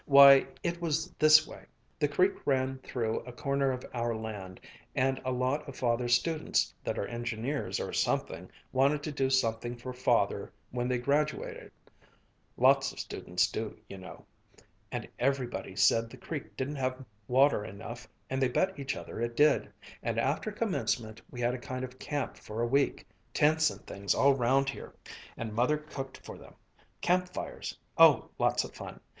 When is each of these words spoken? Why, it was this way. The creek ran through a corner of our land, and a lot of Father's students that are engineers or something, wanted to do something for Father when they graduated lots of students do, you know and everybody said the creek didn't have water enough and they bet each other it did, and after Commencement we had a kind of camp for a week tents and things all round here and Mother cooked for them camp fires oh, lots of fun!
Why, 0.07 0.47
it 0.63 0.81
was 0.81 1.11
this 1.19 1.45
way. 1.45 1.65
The 1.99 2.07
creek 2.07 2.33
ran 2.47 2.79
through 2.79 3.19
a 3.19 3.31
corner 3.31 3.69
of 3.69 3.85
our 3.93 4.15
land, 4.15 4.59
and 4.95 5.21
a 5.23 5.31
lot 5.31 5.69
of 5.69 5.75
Father's 5.75 6.15
students 6.15 6.73
that 6.83 6.97
are 6.97 7.05
engineers 7.05 7.79
or 7.79 7.93
something, 7.93 8.49
wanted 8.71 9.03
to 9.03 9.11
do 9.11 9.29
something 9.29 9.75
for 9.77 9.93
Father 9.93 10.51
when 10.71 10.87
they 10.87 10.97
graduated 10.97 11.71
lots 12.57 12.91
of 12.91 12.99
students 12.99 13.45
do, 13.45 13.77
you 13.87 13.99
know 13.99 14.25
and 14.91 15.07
everybody 15.19 15.75
said 15.75 16.09
the 16.09 16.17
creek 16.17 16.57
didn't 16.57 16.77
have 16.77 17.05
water 17.27 17.63
enough 17.63 18.07
and 18.27 18.41
they 18.41 18.47
bet 18.47 18.79
each 18.79 18.95
other 18.95 19.21
it 19.21 19.35
did, 19.35 19.71
and 20.01 20.17
after 20.19 20.51
Commencement 20.51 21.21
we 21.29 21.39
had 21.41 21.53
a 21.53 21.59
kind 21.59 21.85
of 21.85 21.99
camp 21.99 22.37
for 22.37 22.59
a 22.59 22.65
week 22.67 23.05
tents 23.35 23.69
and 23.69 23.85
things 23.85 24.15
all 24.15 24.33
round 24.33 24.67
here 24.67 24.93
and 25.37 25.53
Mother 25.53 25.77
cooked 25.77 26.17
for 26.25 26.39
them 26.39 26.55
camp 27.01 27.29
fires 27.31 27.77
oh, 27.99 28.31
lots 28.39 28.63
of 28.63 28.73
fun! 28.73 28.99